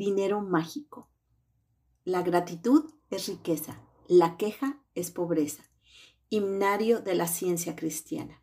Dinero 0.00 0.40
mágico. 0.40 1.10
La 2.04 2.22
gratitud 2.22 2.90
es 3.10 3.26
riqueza, 3.26 3.82
la 4.08 4.38
queja 4.38 4.82
es 4.94 5.10
pobreza. 5.10 5.62
Himnario 6.30 7.00
de 7.02 7.14
la 7.14 7.26
ciencia 7.26 7.76
cristiana. 7.76 8.42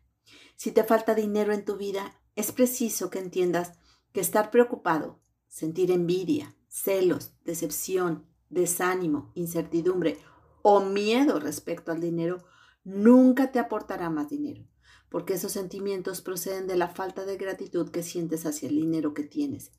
Si 0.54 0.70
te 0.70 0.84
falta 0.84 1.16
dinero 1.16 1.52
en 1.52 1.64
tu 1.64 1.76
vida, 1.76 2.22
es 2.36 2.52
preciso 2.52 3.10
que 3.10 3.18
entiendas 3.18 3.72
que 4.12 4.20
estar 4.20 4.52
preocupado, 4.52 5.20
sentir 5.48 5.90
envidia, 5.90 6.54
celos, 6.68 7.32
decepción, 7.42 8.28
desánimo, 8.50 9.32
incertidumbre 9.34 10.16
o 10.62 10.78
miedo 10.78 11.40
respecto 11.40 11.90
al 11.90 12.00
dinero 12.00 12.38
nunca 12.84 13.50
te 13.50 13.58
aportará 13.58 14.10
más 14.10 14.28
dinero, 14.28 14.64
porque 15.08 15.34
esos 15.34 15.50
sentimientos 15.50 16.20
proceden 16.20 16.68
de 16.68 16.76
la 16.76 16.86
falta 16.86 17.24
de 17.24 17.36
gratitud 17.36 17.90
que 17.90 18.04
sientes 18.04 18.46
hacia 18.46 18.68
el 18.68 18.76
dinero 18.76 19.12
que 19.12 19.24
tienes. 19.24 19.72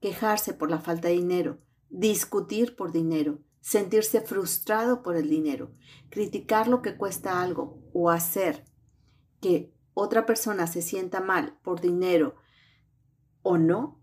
Quejarse 0.00 0.54
por 0.54 0.70
la 0.70 0.80
falta 0.80 1.08
de 1.08 1.14
dinero, 1.14 1.58
discutir 1.88 2.76
por 2.76 2.92
dinero, 2.92 3.38
sentirse 3.60 4.20
frustrado 4.20 5.02
por 5.02 5.16
el 5.16 5.28
dinero, 5.28 5.72
criticar 6.08 6.68
lo 6.68 6.82
que 6.82 6.96
cuesta 6.96 7.42
algo 7.42 7.78
o 7.92 8.10
hacer 8.10 8.64
que 9.40 9.72
otra 9.94 10.26
persona 10.26 10.66
se 10.66 10.82
sienta 10.82 11.20
mal 11.20 11.58
por 11.62 11.80
dinero 11.80 12.36
o 13.42 13.58
no, 13.58 14.00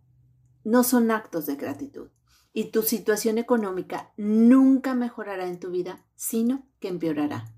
no 0.63 0.83
son 0.83 1.11
actos 1.11 1.45
de 1.45 1.55
gratitud. 1.55 2.09
Y 2.53 2.71
tu 2.71 2.81
situación 2.81 3.37
económica 3.37 4.13
nunca 4.17 4.95
mejorará 4.95 5.47
en 5.47 5.59
tu 5.59 5.69
vida, 5.69 6.05
sino 6.15 6.67
que 6.79 6.87
empeorará. 6.87 7.53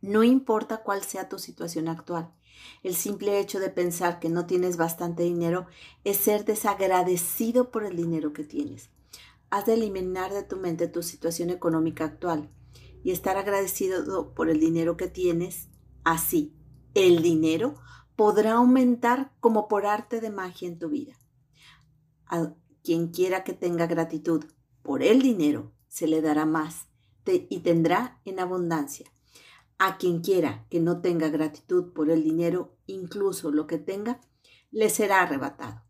No 0.00 0.22
importa 0.22 0.82
cuál 0.82 1.02
sea 1.02 1.28
tu 1.28 1.38
situación 1.38 1.88
actual, 1.88 2.32
el 2.82 2.94
simple 2.94 3.38
hecho 3.38 3.60
de 3.60 3.70
pensar 3.70 4.20
que 4.20 4.28
no 4.28 4.46
tienes 4.46 4.76
bastante 4.76 5.22
dinero 5.22 5.66
es 6.04 6.16
ser 6.16 6.44
desagradecido 6.44 7.70
por 7.70 7.84
el 7.84 7.96
dinero 7.96 8.32
que 8.32 8.44
tienes. 8.44 8.90
Has 9.50 9.66
de 9.66 9.74
eliminar 9.74 10.32
de 10.32 10.42
tu 10.42 10.56
mente 10.56 10.88
tu 10.88 11.02
situación 11.02 11.50
económica 11.50 12.04
actual 12.04 12.50
y 13.02 13.12
estar 13.12 13.36
agradecido 13.36 14.34
por 14.34 14.50
el 14.50 14.60
dinero 14.60 14.96
que 14.96 15.08
tienes. 15.08 15.68
Así, 16.04 16.54
el 16.94 17.22
dinero 17.22 17.76
podrá 18.16 18.54
aumentar 18.54 19.32
como 19.40 19.68
por 19.68 19.86
arte 19.86 20.20
de 20.20 20.30
magia 20.30 20.68
en 20.68 20.78
tu 20.78 20.88
vida. 20.88 21.14
A 22.26 22.54
quien 22.82 23.08
quiera 23.08 23.44
que 23.44 23.52
tenga 23.52 23.86
gratitud 23.86 24.44
por 24.82 25.02
el 25.02 25.22
dinero, 25.22 25.72
se 25.88 26.06
le 26.06 26.22
dará 26.22 26.46
más 26.46 26.88
y 27.26 27.60
tendrá 27.60 28.20
en 28.24 28.40
abundancia. 28.40 29.12
A 29.78 29.98
quien 29.98 30.20
quiera 30.20 30.66
que 30.70 30.80
no 30.80 31.02
tenga 31.02 31.28
gratitud 31.28 31.92
por 31.92 32.10
el 32.10 32.24
dinero, 32.24 32.76
incluso 32.86 33.50
lo 33.50 33.66
que 33.66 33.78
tenga, 33.78 34.20
le 34.70 34.88
será 34.88 35.22
arrebatado. 35.22 35.82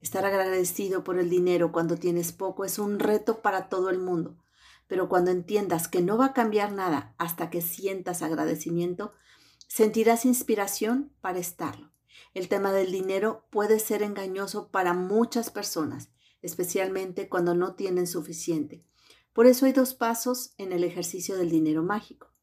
Estar 0.00 0.24
agradecido 0.24 1.04
por 1.04 1.18
el 1.18 1.28
dinero 1.28 1.70
cuando 1.70 1.96
tienes 1.96 2.32
poco 2.32 2.64
es 2.64 2.78
un 2.78 2.98
reto 2.98 3.42
para 3.42 3.68
todo 3.68 3.90
el 3.90 3.98
mundo, 3.98 4.38
pero 4.86 5.08
cuando 5.08 5.30
entiendas 5.30 5.88
que 5.88 6.02
no 6.02 6.16
va 6.16 6.26
a 6.26 6.32
cambiar 6.32 6.72
nada 6.72 7.14
hasta 7.18 7.50
que 7.50 7.60
sientas 7.60 8.22
agradecimiento, 8.22 9.12
sentirás 9.66 10.24
inspiración 10.24 11.12
para 11.20 11.38
estarlo. 11.38 11.90
El 12.32 12.48
tema 12.48 12.72
del 12.72 12.92
dinero 12.92 13.46
puede 13.50 13.78
ser 13.78 14.02
engañoso 14.02 14.70
para 14.70 14.92
muchas 14.92 15.50
personas, 15.50 16.10
especialmente 16.42 17.28
cuando 17.28 17.54
no 17.54 17.74
tienen 17.74 18.06
suficiente. 18.06 18.84
Por 19.32 19.46
eso 19.46 19.66
hay 19.66 19.72
dos 19.72 19.94
pasos 19.94 20.54
en 20.58 20.72
el 20.72 20.84
ejercicio 20.84 21.36
del 21.36 21.50
dinero 21.50 21.82
mágico. 21.82 22.33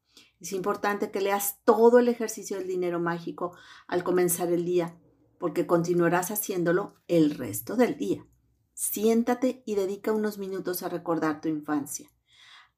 Es 0.42 0.52
importante 0.52 1.12
que 1.12 1.20
leas 1.20 1.60
todo 1.64 2.00
el 2.00 2.08
ejercicio 2.08 2.58
del 2.58 2.66
dinero 2.66 2.98
mágico 2.98 3.56
al 3.86 4.02
comenzar 4.02 4.50
el 4.50 4.64
día, 4.64 4.98
porque 5.38 5.68
continuarás 5.68 6.32
haciéndolo 6.32 6.96
el 7.06 7.36
resto 7.36 7.76
del 7.76 7.96
día. 7.96 8.26
Siéntate 8.74 9.62
y 9.66 9.76
dedica 9.76 10.10
unos 10.10 10.38
minutos 10.38 10.82
a 10.82 10.88
recordar 10.88 11.40
tu 11.40 11.48
infancia, 11.48 12.10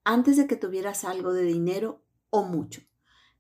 antes 0.04 0.36
de 0.36 0.46
que 0.46 0.56
tuvieras 0.56 1.06
algo 1.06 1.32
de 1.32 1.44
dinero 1.44 2.04
o 2.28 2.44
mucho. 2.44 2.82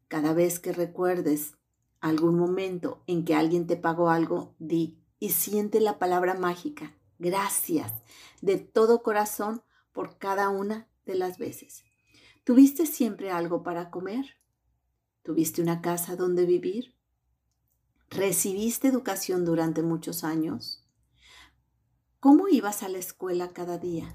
Cada 0.08 0.32
vez 0.32 0.58
que 0.58 0.72
recuerdes 0.72 1.58
algún 2.00 2.38
momento 2.38 3.04
en 3.06 3.26
que 3.26 3.34
alguien 3.34 3.66
te 3.66 3.76
pagó 3.76 4.08
algo, 4.08 4.54
di 4.58 5.04
y 5.18 5.32
siente 5.32 5.80
la 5.82 5.98
palabra 5.98 6.32
mágica, 6.32 6.94
gracias, 7.18 7.92
de 8.40 8.56
todo 8.56 9.02
corazón 9.02 9.62
por 9.92 10.16
cada 10.16 10.48
una 10.48 10.88
de 11.04 11.14
las 11.14 11.36
veces. 11.36 11.84
¿Tuviste 12.44 12.84
siempre 12.84 13.30
algo 13.30 13.62
para 13.62 13.90
comer? 13.90 14.26
¿Tuviste 15.22 15.62
una 15.62 15.80
casa 15.80 16.14
donde 16.14 16.44
vivir? 16.44 16.94
¿Recibiste 18.10 18.86
educación 18.86 19.46
durante 19.46 19.82
muchos 19.82 20.24
años? 20.24 20.86
¿Cómo 22.20 22.48
ibas 22.48 22.82
a 22.82 22.90
la 22.90 22.98
escuela 22.98 23.54
cada 23.54 23.78
día? 23.78 24.14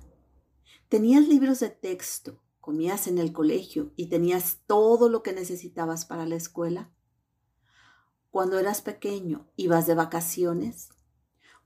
¿Tenías 0.89 1.27
libros 1.27 1.59
de 1.59 1.71
texto? 1.71 2.43
¿Comías 2.59 3.07
en 3.07 3.17
el 3.17 3.33
colegio 3.33 3.93
y 3.95 4.09
tenías 4.09 4.59
todo 4.67 5.09
lo 5.09 5.23
que 5.23 5.33
necesitabas 5.33 6.05
para 6.05 6.27
la 6.27 6.35
escuela? 6.35 6.91
Cuando 8.29 8.59
eras 8.59 8.83
pequeño, 8.83 9.49
¿ibas 9.55 9.87
de 9.87 9.95
vacaciones? 9.95 10.89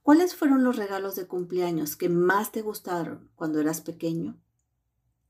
¿Cuáles 0.02 0.34
fueron 0.34 0.64
los 0.64 0.76
regalos 0.76 1.14
de 1.14 1.26
cumpleaños 1.26 1.94
que 1.94 2.08
más 2.08 2.52
te 2.52 2.62
gustaron 2.62 3.30
cuando 3.34 3.60
eras 3.60 3.82
pequeño? 3.82 4.42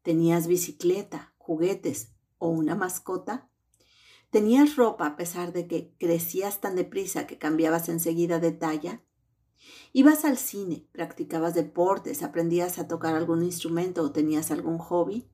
¿Tenías 0.04 0.48
bicicleta, 0.48 1.32
juguetes 1.38 2.12
o 2.36 2.48
una 2.48 2.74
mascota? 2.74 3.48
¿Tenías 4.28 4.76
ropa 4.76 5.06
a 5.06 5.16
pesar 5.16 5.54
de 5.54 5.66
que 5.66 5.94
crecías 5.98 6.60
tan 6.60 6.76
deprisa 6.76 7.26
que 7.26 7.38
cambiabas 7.38 7.88
enseguida 7.88 8.38
de 8.38 8.52
talla? 8.52 9.02
¿Ibas 9.94 10.26
al 10.26 10.36
cine, 10.36 10.86
practicabas 10.92 11.54
deportes, 11.54 12.22
aprendías 12.22 12.78
a 12.78 12.86
tocar 12.86 13.14
algún 13.14 13.42
instrumento 13.42 14.02
o 14.02 14.12
tenías 14.12 14.50
algún 14.50 14.76
hobby? 14.76 15.26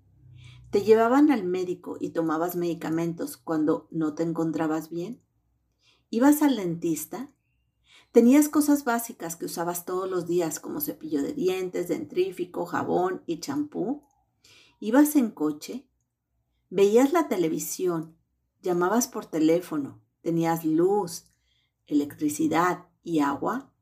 ¿Te 0.71 0.83
llevaban 0.83 1.33
al 1.33 1.43
médico 1.43 1.97
y 1.99 2.11
tomabas 2.11 2.55
medicamentos 2.55 3.37
cuando 3.37 3.89
no 3.91 4.15
te 4.15 4.23
encontrabas 4.23 4.89
bien? 4.89 5.21
¿Ibas 6.11 6.43
al 6.43 6.55
dentista? 6.55 7.33
¿Tenías 8.13 8.49
cosas 8.49 8.85
básicas 8.85 9.35
que 9.35 9.47
usabas 9.47 9.85
todos 9.85 10.09
los 10.09 10.29
días 10.29 10.61
como 10.61 10.81
cepillo 10.81 11.23
de 11.23 11.33
dientes, 11.33 11.89
dentrífico, 11.89 12.67
jabón 12.67 13.25
y 13.27 13.41
champú? 13.41 14.05
¿Ibas 14.83 15.15
en 15.15 15.31
coche? 15.31 15.87
¿Veías 16.71 17.13
la 17.13 17.29
televisión? 17.29 18.17
¿Llamabas 18.63 19.09
por 19.09 19.27
teléfono? 19.27 20.01
¿Tenías 20.23 20.65
luz, 20.65 21.27
electricidad 21.87 22.87
y 23.03 23.19
agua? 23.21 23.75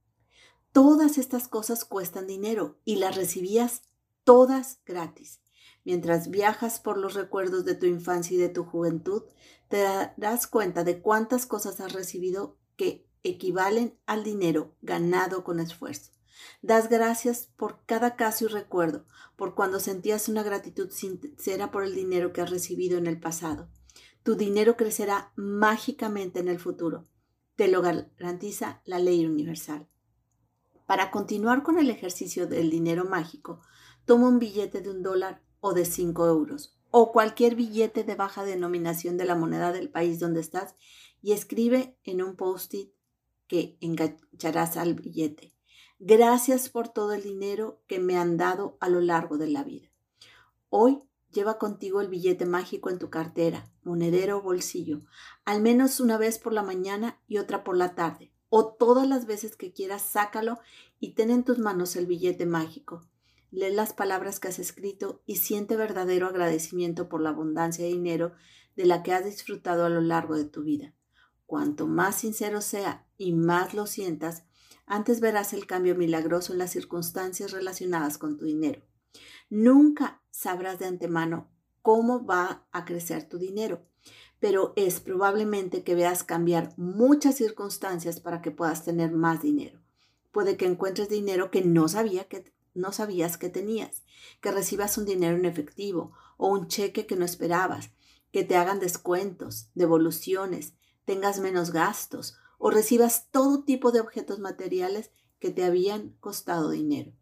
Todas 0.73 1.17
estas 1.17 1.47
cosas 1.47 1.85
cuestan 1.85 2.27
dinero 2.27 2.81
y 2.85 2.97
las 2.97 3.15
recibías 3.15 3.83
todas 4.25 4.81
gratis. 4.85 5.41
Mientras 5.85 6.31
viajas 6.31 6.81
por 6.81 6.99
los 6.99 7.15
recuerdos 7.15 7.65
de 7.65 7.77
tu 7.77 7.87
infancia 7.87 8.35
y 8.35 8.41
de 8.41 8.49
tu 8.49 8.65
juventud, 8.65 9.23
te 9.69 9.79
darás 9.79 10.49
cuenta 10.49 10.83
de 10.83 11.01
cuántas 11.01 11.47
cosas 11.47 11.79
has 11.79 11.93
recibido 11.93 12.59
que 12.75 13.07
equivalen 13.23 13.97
al 14.07 14.25
dinero 14.25 14.75
ganado 14.83 15.45
con 15.45 15.61
esfuerzo. 15.61 16.18
Das 16.63 16.89
gracias 16.89 17.51
por 17.57 17.85
cada 17.87 18.17
caso 18.17 18.45
y 18.45 18.49
recuerdo, 18.49 19.07
por 19.37 19.55
cuando 19.55 19.81
sentías 19.81 20.29
una 20.29 20.43
gratitud 20.43 20.91
sincera 20.91 21.71
por 21.71 21.85
el 21.85 21.95
dinero 21.95 22.33
que 22.33 22.41
has 22.41 22.51
recibido 22.51 22.99
en 22.99 23.07
el 23.07 23.21
pasado. 23.21 23.69
Tu 24.23 24.35
dinero 24.35 24.77
crecerá 24.77 25.33
mágicamente 25.37 26.41
en 26.41 26.49
el 26.49 26.59
futuro. 26.59 27.07
Te 27.57 27.69
lo 27.69 27.83
garantiza 27.83 28.83
la 28.85 28.99
ley 28.99 29.27
universal. 29.27 29.89
Para 30.87 31.11
continuar 31.11 31.63
con 31.63 31.79
el 31.79 31.91
ejercicio 31.91 32.47
del 32.47 32.71
dinero 32.71 33.05
mágico, 33.05 33.61
toma 34.05 34.29
un 34.29 34.39
billete 34.39 34.81
de 34.81 34.91
un 34.91 35.03
dólar 35.03 35.43
o 35.61 35.75
de 35.75 35.85
cinco 35.85 36.27
euros 36.27 36.79
o 36.91 37.13
cualquier 37.13 37.55
billete 37.55 38.05
de 38.05 38.15
baja 38.15 38.45
denominación 38.45 39.17
de 39.17 39.25
la 39.25 39.35
moneda 39.35 39.73
del 39.73 39.91
país 39.91 40.19
donde 40.19 40.41
estás 40.41 40.75
y 41.21 41.33
escribe 41.33 41.99
en 42.05 42.23
un 42.23 42.37
post-it 42.37 42.93
que 43.47 43.77
engancharás 43.81 44.77
al 44.77 44.95
billete. 44.95 45.55
Gracias 46.01 46.69
por 46.69 46.89
todo 46.89 47.13
el 47.13 47.25
dinero 47.25 47.83
que 47.89 47.99
me 47.99 48.17
han 48.17 48.37
dado 48.37 48.77
a 48.79 48.89
lo 48.89 49.01
largo 49.01 49.37
de 49.37 49.49
la 49.49 49.65
vida. 49.65 49.89
Hoy 50.69 51.03
lleva 51.33 51.59
contigo 51.59 52.01
el 52.01 52.07
billete 52.07 52.47
mágico 52.47 52.89
en 52.89 53.01
tu 53.01 53.11
cartera, 53.11 53.69
monedero 53.83 54.39
o 54.39 54.43
bolsillo, 54.43 55.03
al 55.45 55.61
menos 55.61 55.99
una 55.99 56.17
vez 56.17 56.39
por 56.39 56.53
la 56.53 56.63
mañana 56.63 57.21
y 57.27 57.39
otra 57.39 57.65
por 57.65 57.77
la 57.77 57.97
tarde, 57.97 58.33
o 58.49 58.69
todas 58.69 59.09
las 59.09 59.27
veces 59.27 59.57
que 59.57 59.73
quieras, 59.73 60.03
sácalo 60.03 60.61
y 61.01 61.15
ten 61.15 61.33
en 61.33 61.43
tus 61.43 61.59
manos 61.59 61.97
el 61.97 62.07
billete 62.07 62.47
mágico. 62.47 63.05
Lee 63.51 63.73
las 63.73 63.93
palabras 63.93 64.39
que 64.39 64.47
has 64.47 64.61
escrito 64.61 65.21
y 65.27 65.37
siente 65.37 65.77
verdadero 65.77 66.29
agradecimiento 66.29 67.09
por 67.09 67.21
la 67.21 67.31
abundancia 67.31 67.85
de 67.85 67.91
dinero 67.91 68.35
de 68.77 68.87
la 68.87 69.03
que 69.03 69.13
has 69.13 69.25
disfrutado 69.25 69.85
a 69.85 69.89
lo 69.89 70.01
largo 70.01 70.37
de 70.37 70.45
tu 70.45 70.63
vida. 70.63 70.95
Cuanto 71.45 71.89
más 71.89 72.15
sincero 72.15 72.61
sea 72.61 73.09
y 73.17 73.33
más 73.33 73.75
lo 73.75 73.87
sientas, 73.87 74.45
antes 74.89 75.21
verás 75.21 75.53
el 75.53 75.67
cambio 75.67 75.95
milagroso 75.95 76.53
en 76.53 76.59
las 76.59 76.71
circunstancias 76.71 77.53
relacionadas 77.53 78.19
con 78.19 78.37
tu 78.37 78.45
dinero. 78.45 78.83
Nunca 79.51 80.23
sabrás 80.31 80.79
de 80.79 80.87
antemano 80.87 81.51
cómo 81.83 82.25
va 82.25 82.67
a 82.73 82.85
crecer 82.85 83.29
tu 83.29 83.39
dinero, 83.39 83.87
pero 84.41 84.73
es 84.77 85.01
probablemente 85.01 85.83
que 85.85 85.95
veas 85.95 86.25
cambiar 86.25 86.75
muchas 86.77 87.37
circunstancias 87.37 88.21
para 88.21 88.43
que 88.43 88.51
puedas 88.51 88.85
tener 88.85 89.13
más 89.13 89.43
dinero. 89.43 89.81
Puede 90.33 90.57
que 90.57 90.67
encuentres 90.67 91.09
dinero 91.09 91.51
que 91.51 91.63
no 91.63 91.89
sabía 91.89 92.25
que 92.25 92.53
no 92.75 92.93
sabías 92.93 93.39
que 93.39 93.49
tenías, 93.49 94.03
que 94.41 94.53
recibas 94.53 94.99
un 94.99 95.05
dinero 95.05 95.37
en 95.37 95.45
efectivo 95.45 96.13
o 96.37 96.49
un 96.49 96.69
cheque 96.69 97.07
que 97.07 97.17
no 97.17 97.25
esperabas, 97.25 97.91
que 98.31 98.45
te 98.45 98.57
hagan 98.57 98.79
descuentos, 98.79 99.71
devoluciones, 99.75 100.75
tengas 101.05 101.41
menos 101.41 101.73
gastos 101.73 102.37
o 102.59 102.71
recibas 102.71 103.29
todo 103.31 103.65
tipo 103.65 103.93
de 103.93 104.01
objetos 104.01 104.41
materiales 104.41 105.11
que 105.39 105.51
te 105.51 105.65
habían 105.65 106.11
costado 106.21 106.71
dinero. 106.71 107.13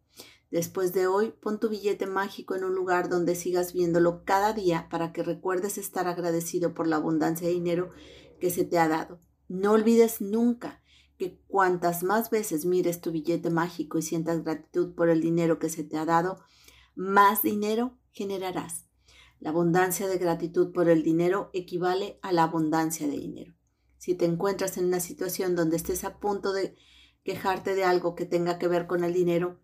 Después 0.51 0.93
de 0.93 1.07
hoy, 1.07 1.35
pon 1.41 1.61
tu 1.61 1.69
billete 1.69 2.07
mágico 2.07 2.55
en 2.55 2.65
un 2.65 2.75
lugar 2.75 3.09
donde 3.09 3.35
sigas 3.35 3.73
viéndolo 3.73 4.25
cada 4.25 4.53
día 4.53 4.89
para 4.91 5.13
que 5.13 5.23
recuerdes 5.23 5.77
estar 5.77 6.07
agradecido 6.07 6.73
por 6.73 6.87
la 6.87 6.97
abundancia 6.97 7.47
de 7.47 7.55
dinero 7.55 7.91
que 8.41 8.51
se 8.51 8.65
te 8.65 8.79
ha 8.79 8.89
dado. 8.89 9.21
No 9.49 9.73
olvides 9.73 10.21
nunca 10.21 10.83
que 11.19 11.41
cuantas 11.47 12.03
más 12.03 12.31
veces 12.31 12.65
mires 12.65 13.01
tu 13.01 13.11
billete 13.11 13.51
mágico 13.51 13.99
y 13.99 14.03
sientas 14.03 14.45
gratitud 14.45 14.95
por 14.95 15.09
el 15.09 15.21
dinero 15.21 15.59
que 15.59 15.69
se 15.69 15.83
te 15.83 15.97
ha 15.97 16.05
dado, 16.05 16.39
más 16.95 17.43
dinero 17.43 17.99
generarás. 18.13 18.87
La 19.41 19.51
abundancia 19.51 20.09
de 20.09 20.19
gratitud 20.19 20.73
por 20.73 20.89
el 20.89 21.03
dinero 21.03 21.51
equivale 21.53 22.19
a 22.23 22.33
la 22.33 22.45
abundancia 22.45 23.07
de 23.07 23.19
dinero. 23.19 23.56
Si 23.99 24.15
te 24.15 24.25
encuentras 24.25 24.77
en 24.77 24.87
una 24.87 25.01
situación 25.01 25.57
donde 25.57 25.77
estés 25.77 26.05
a 26.05 26.19
punto 26.19 26.53
de 26.53 26.77
quejarte 27.25 27.75
de 27.75 27.85
algo 27.85 28.15
que 28.15 28.25
tenga 28.25 28.59
que 28.59 28.69
ver 28.69 28.87
con 28.87 29.05
el 29.05 29.13
dinero, 29.13 29.61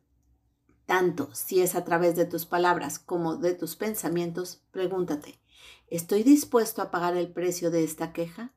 tanto 0.87 1.34
si 1.34 1.61
es 1.61 1.75
a 1.75 1.84
través 1.84 2.17
de 2.17 2.25
tus 2.25 2.44
palabras 2.44 2.99
como 2.99 3.37
de 3.37 3.55
tus 3.55 3.76
pensamientos, 3.76 4.64
pregúntate, 4.73 5.40
¿estoy 5.87 6.23
dispuesto 6.23 6.82
a 6.82 6.90
pagar 6.90 7.17
el 7.17 7.32
precio 7.32 7.70
de 7.70 7.84
esta 7.84 8.12
queja? 8.12 8.55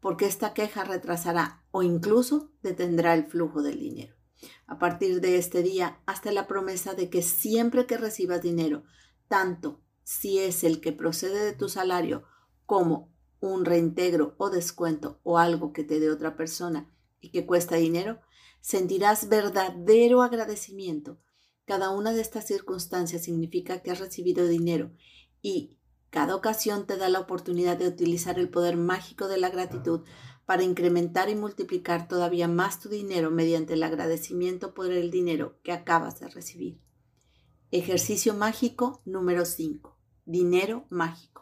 Porque 0.00 0.26
esta 0.26 0.54
queja 0.54 0.84
retrasará 0.84 1.64
o 1.70 1.82
incluso 1.82 2.50
detendrá 2.62 3.14
el 3.14 3.26
flujo 3.26 3.62
del 3.62 3.78
dinero. 3.78 4.16
A 4.66 4.78
partir 4.78 5.20
de 5.20 5.36
este 5.36 5.62
día, 5.62 6.00
hasta 6.06 6.32
la 6.32 6.46
promesa 6.46 6.94
de 6.94 7.10
que 7.10 7.22
siempre 7.22 7.86
que 7.86 7.98
recibas 7.98 8.42
dinero, 8.42 8.82
tanto 9.28 9.80
si 10.02 10.38
es 10.40 10.64
el 10.64 10.80
que 10.80 10.92
procede 10.92 11.44
de 11.44 11.52
tu 11.52 11.68
salario 11.68 12.24
como 12.66 13.11
un 13.42 13.64
reintegro 13.64 14.34
o 14.38 14.50
descuento 14.50 15.20
o 15.24 15.36
algo 15.36 15.72
que 15.72 15.82
te 15.82 15.98
dé 15.98 16.10
otra 16.10 16.36
persona 16.36 16.88
y 17.20 17.30
que 17.30 17.44
cuesta 17.44 17.76
dinero, 17.76 18.20
sentirás 18.60 19.28
verdadero 19.28 20.22
agradecimiento. 20.22 21.18
Cada 21.64 21.90
una 21.90 22.12
de 22.12 22.20
estas 22.20 22.46
circunstancias 22.46 23.24
significa 23.24 23.82
que 23.82 23.90
has 23.90 23.98
recibido 23.98 24.46
dinero 24.46 24.92
y 25.42 25.76
cada 26.10 26.36
ocasión 26.36 26.86
te 26.86 26.96
da 26.96 27.08
la 27.08 27.20
oportunidad 27.20 27.76
de 27.76 27.88
utilizar 27.88 28.38
el 28.38 28.48
poder 28.48 28.76
mágico 28.76 29.26
de 29.26 29.38
la 29.38 29.50
gratitud 29.50 30.02
para 30.46 30.62
incrementar 30.62 31.28
y 31.28 31.34
multiplicar 31.34 32.06
todavía 32.06 32.46
más 32.46 32.78
tu 32.78 32.88
dinero 32.88 33.30
mediante 33.30 33.74
el 33.74 33.82
agradecimiento 33.82 34.72
por 34.72 34.92
el 34.92 35.10
dinero 35.10 35.58
que 35.64 35.72
acabas 35.72 36.20
de 36.20 36.28
recibir. 36.28 36.80
Ejercicio 37.72 38.34
mágico 38.34 39.02
número 39.04 39.44
5. 39.44 39.96
Dinero 40.26 40.84
mágico. 40.90 41.41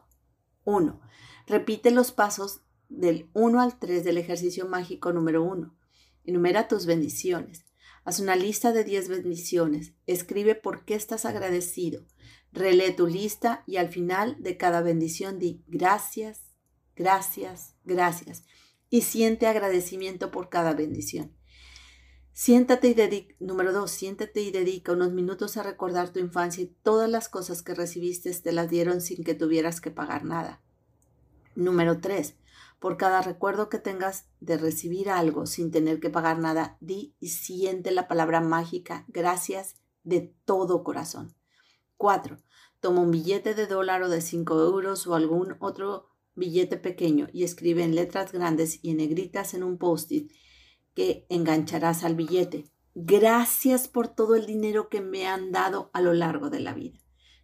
1. 0.65 1.01
Repite 1.47 1.91
los 1.91 2.13
pasos 2.13 2.63
del 2.89 3.31
1 3.35 3.61
al 3.61 3.79
3 3.79 4.05
del 4.05 4.19
ejercicio 4.19 4.67
mágico 4.67 5.13
número 5.13 5.43
1. 5.43 5.75
Enumera 6.25 6.69
tus 6.69 6.87
bendiciones. 6.87 7.65
Haz 8.05 8.21
una 8.21 8.37
lista 8.37 8.73
de 8.73 8.85
10 8.85 9.09
bendiciones. 9.09 9.95
Escribe 10.07 10.55
por 10.55 10.85
qué 10.85 10.95
estás 10.95 11.25
agradecido. 11.25 12.05
Relee 12.53 12.93
tu 12.93 13.07
lista 13.07 13.63
y 13.67 13.77
al 13.77 13.89
final 13.89 14.37
de 14.41 14.57
cada 14.57 14.83
bendición 14.83 15.39
di 15.39 15.63
gracias, 15.69 16.43
gracias, 16.97 17.77
gracias. 17.85 18.43
Y 18.89 19.03
siente 19.03 19.47
agradecimiento 19.47 20.31
por 20.31 20.49
cada 20.49 20.75
bendición. 20.75 21.40
Siéntate 22.33 22.89
y 22.89 22.95
dedica, 22.95 23.35
número 23.41 23.73
dos, 23.73 23.91
siéntate 23.91 24.41
y 24.41 24.51
dedica 24.51 24.93
unos 24.93 25.13
minutos 25.13 25.57
a 25.57 25.63
recordar 25.63 26.11
tu 26.11 26.21
infancia 26.21 26.63
y 26.63 26.75
todas 26.83 27.11
las 27.11 27.29
cosas 27.29 27.63
que 27.63 27.75
recibiste 27.75 28.33
te 28.33 28.53
las 28.53 28.71
dieron 28.71 29.01
sin 29.01 29.25
que 29.25 29.35
tuvieras 29.35 29.81
que 29.81 29.91
pagar 29.91 30.25
nada. 30.25 30.63
Número 31.55 32.01
tres, 32.01 32.37
por 32.79 32.97
cada 32.97 33.21
recuerdo 33.21 33.69
que 33.69 33.79
tengas 33.79 34.27
de 34.41 34.57
recibir 34.57 35.11
algo 35.11 35.47
sin 35.47 35.71
tener 35.71 36.01
que 36.01 36.09
pagar 36.09 36.39
nada, 36.39 36.79
di 36.81 37.15
y 37.21 37.29
siente 37.29 37.91
la 37.91 38.09
palabra 38.09 38.41
mágica 38.41 39.05
gracias 39.09 39.77
de 40.03 40.35
todo 40.45 40.83
corazón. 40.83 41.35
Cuatro, 41.99 42.39
toma 42.81 43.03
un 43.03 43.11
billete 43.11 43.55
de 43.55 43.67
dólar 43.67 44.03
o 44.03 44.09
de 44.09 44.23
cinco 44.23 44.59
euros 44.63 45.07
o 45.07 45.15
algún 45.15 45.57
otro 45.61 46.09
billete 46.35 46.79
pequeño 46.79 47.29
y 47.33 47.45
escribe 47.45 47.83
en 47.83 47.95
letras 47.95 48.33
grandes 48.33 48.79
y 48.83 48.91
en 48.93 48.97
negritas 48.97 49.53
en 49.53 49.63
un 49.63 49.77
post-it 49.77 50.33
que 50.95 51.27
engancharás 51.29 52.05
al 52.05 52.15
billete. 52.15 52.71
Gracias 52.95 53.89
por 53.89 54.09
todo 54.09 54.35
el 54.35 54.47
dinero 54.47 54.89
que 54.89 55.01
me 55.01 55.27
han 55.27 55.53
dado 55.53 55.91
a 55.93 56.01
lo 56.01 56.13
largo 56.13 56.51
de 56.51 56.61
la 56.61 56.75
vida. 56.75 56.99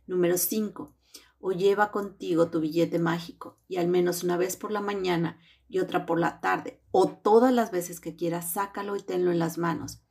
Número 0.07 0.39
5. 0.39 0.95
O 1.39 1.53
lleva 1.53 1.91
contigo 1.91 2.51
tu 2.51 2.61
billete 2.61 2.99
mágico 2.99 3.59
y 3.69 3.77
al 3.77 3.89
menos 3.89 4.25
una 4.25 4.37
vez 4.37 4.57
por 4.57 4.73
la 4.73 4.81
mañana 4.81 5.39
y 5.69 5.79
otra 5.79 6.07
por 6.07 6.19
la 6.19 6.41
tarde 6.41 6.83
o 6.91 7.09
todas 7.09 7.53
las 7.53 7.71
veces 7.71 8.01
que 8.01 8.17
quieras, 8.17 8.53
sácalo 8.53 8.97
y 8.97 9.03
tenlo 9.03 9.31
en 9.31 9.39
las 9.39 9.59
manos. 9.59 10.03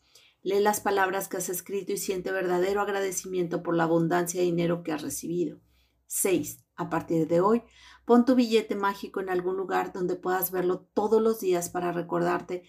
Lee 0.41 0.59
las 0.59 0.79
palabras 0.79 1.27
que 1.27 1.37
has 1.37 1.49
escrito 1.49 1.91
y 1.91 1.97
siente 1.97 2.31
verdadero 2.31 2.81
agradecimiento 2.81 3.63
por 3.63 3.75
la 3.75 3.83
abundancia 3.83 4.39
de 4.39 4.45
dinero 4.45 4.83
que 4.83 4.91
has 4.91 5.01
recibido. 5.01 5.59
6. 6.07 6.63
A 6.75 6.89
partir 6.89 7.27
de 7.27 7.41
hoy, 7.41 7.63
pon 8.05 8.25
tu 8.25 8.35
billete 8.35 8.75
mágico 8.75 9.19
en 9.21 9.29
algún 9.29 9.57
lugar 9.57 9.91
donde 9.91 10.15
puedas 10.15 10.51
verlo 10.51 10.87
todos 10.93 11.21
los 11.21 11.39
días 11.39 11.69
para 11.69 11.91
recordarte 11.91 12.63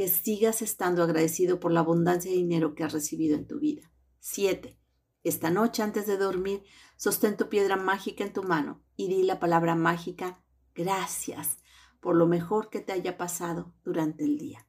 que 0.00 0.08
sigas 0.08 0.62
estando 0.62 1.02
agradecido 1.02 1.60
por 1.60 1.72
la 1.72 1.80
abundancia 1.80 2.30
de 2.30 2.38
dinero 2.38 2.74
que 2.74 2.84
has 2.84 2.94
recibido 2.94 3.36
en 3.36 3.46
tu 3.46 3.58
vida. 3.58 3.92
7. 4.20 4.80
Esta 5.24 5.50
noche 5.50 5.82
antes 5.82 6.06
de 6.06 6.16
dormir, 6.16 6.62
sostén 6.96 7.36
tu 7.36 7.50
piedra 7.50 7.76
mágica 7.76 8.24
en 8.24 8.32
tu 8.32 8.42
mano 8.42 8.82
y 8.96 9.08
di 9.08 9.24
la 9.24 9.38
palabra 9.38 9.74
mágica 9.74 10.42
gracias 10.74 11.58
por 12.00 12.16
lo 12.16 12.26
mejor 12.26 12.70
que 12.70 12.80
te 12.80 12.92
haya 12.92 13.18
pasado 13.18 13.74
durante 13.84 14.24
el 14.24 14.38
día. 14.38 14.66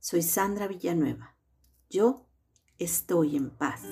Soy 0.00 0.22
Sandra 0.22 0.66
Villanueva. 0.66 1.36
Yo 1.90 2.26
estoy 2.78 3.36
en 3.36 3.50
paz. 3.50 3.82